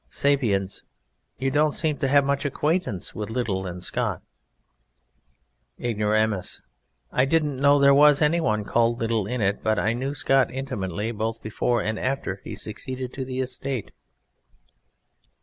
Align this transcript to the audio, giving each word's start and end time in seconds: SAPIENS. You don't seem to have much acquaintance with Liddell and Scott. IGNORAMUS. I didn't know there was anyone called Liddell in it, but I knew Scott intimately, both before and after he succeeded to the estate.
SAPIENS. 0.09 0.81
You 1.37 1.51
don't 1.51 1.73
seem 1.73 1.97
to 1.99 2.07
have 2.07 2.25
much 2.25 2.43
acquaintance 2.43 3.13
with 3.13 3.29
Liddell 3.29 3.67
and 3.67 3.83
Scott. 3.83 4.23
IGNORAMUS. 5.77 6.59
I 7.11 7.25
didn't 7.25 7.57
know 7.57 7.77
there 7.77 7.93
was 7.93 8.19
anyone 8.19 8.63
called 8.63 8.99
Liddell 8.99 9.27
in 9.27 9.41
it, 9.41 9.61
but 9.61 9.77
I 9.77 9.93
knew 9.93 10.15
Scott 10.15 10.49
intimately, 10.49 11.11
both 11.11 11.43
before 11.43 11.83
and 11.83 11.99
after 11.99 12.41
he 12.43 12.55
succeeded 12.55 13.13
to 13.13 13.23
the 13.23 13.41
estate. 13.41 13.91